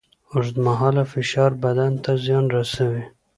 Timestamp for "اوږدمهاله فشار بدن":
0.33-1.91